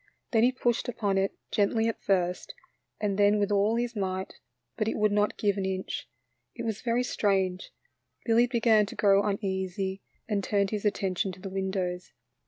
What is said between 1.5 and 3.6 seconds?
gently at first, and then with